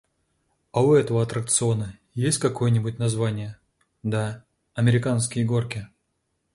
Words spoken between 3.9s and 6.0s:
«Да, американские горки».